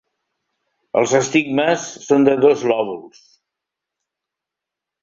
Els 1.01 1.13
estigmes 1.19 1.85
són 2.07 2.27
de 2.31 2.35
dos 2.47 2.65
lòbuls. 2.73 3.25